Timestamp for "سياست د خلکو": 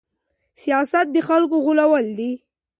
0.61-1.55